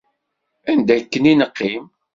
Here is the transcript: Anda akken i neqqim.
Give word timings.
Anda 0.71 0.93
akken 0.99 1.29
i 1.31 1.33
neqqim. 1.39 1.85